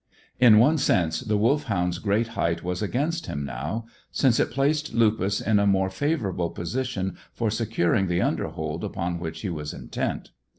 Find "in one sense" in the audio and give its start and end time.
0.39-1.19